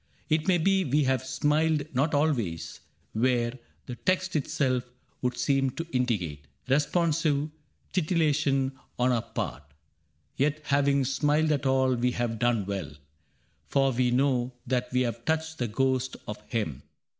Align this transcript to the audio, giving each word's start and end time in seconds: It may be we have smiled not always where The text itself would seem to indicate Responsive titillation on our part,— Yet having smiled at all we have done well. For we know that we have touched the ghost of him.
It 0.29 0.47
may 0.47 0.57
be 0.57 0.83
we 0.83 1.03
have 1.03 1.23
smiled 1.23 1.83
not 1.93 2.15
always 2.15 2.79
where 3.13 3.59
The 3.85 3.95
text 3.97 4.35
itself 4.35 4.89
would 5.21 5.37
seem 5.37 5.69
to 5.75 5.85
indicate 5.91 6.47
Responsive 6.67 7.51
titillation 7.93 8.71
on 8.97 9.11
our 9.11 9.21
part,— 9.21 9.61
Yet 10.37 10.61
having 10.63 11.05
smiled 11.05 11.51
at 11.51 11.67
all 11.67 11.93
we 11.93 12.13
have 12.13 12.39
done 12.39 12.65
well. 12.65 12.93
For 13.67 13.91
we 13.91 14.09
know 14.09 14.53
that 14.65 14.91
we 14.91 15.01
have 15.01 15.23
touched 15.23 15.59
the 15.59 15.67
ghost 15.67 16.17
of 16.27 16.41
him. 16.49 16.81